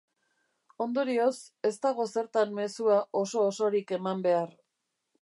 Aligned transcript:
Ondorioz, 0.85 1.35
ez 1.69 1.73
dago 1.85 2.07
zertan 2.15 2.57
mezua 2.63 2.99
oso-osorik 3.23 3.99
eman 4.01 4.29
behar. 4.29 4.61